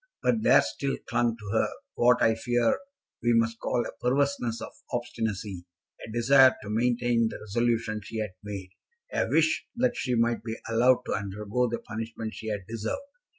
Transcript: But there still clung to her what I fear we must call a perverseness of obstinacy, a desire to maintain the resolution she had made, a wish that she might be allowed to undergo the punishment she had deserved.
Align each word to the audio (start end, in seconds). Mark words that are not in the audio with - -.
But 0.23 0.41
there 0.41 0.63
still 0.63 0.97
clung 1.07 1.37
to 1.37 1.49
her 1.53 1.69
what 1.93 2.23
I 2.23 2.33
fear 2.33 2.79
we 3.21 3.33
must 3.35 3.59
call 3.59 3.85
a 3.85 3.91
perverseness 4.01 4.59
of 4.59 4.71
obstinacy, 4.91 5.65
a 6.03 6.11
desire 6.11 6.55
to 6.63 6.71
maintain 6.71 7.27
the 7.29 7.37
resolution 7.39 8.01
she 8.03 8.17
had 8.17 8.31
made, 8.41 8.71
a 9.13 9.27
wish 9.29 9.67
that 9.75 9.95
she 9.95 10.15
might 10.15 10.43
be 10.43 10.57
allowed 10.67 11.03
to 11.05 11.13
undergo 11.13 11.69
the 11.69 11.77
punishment 11.77 12.33
she 12.33 12.47
had 12.47 12.65
deserved. 12.67 12.97